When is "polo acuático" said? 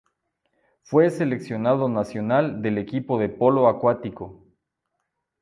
3.29-4.43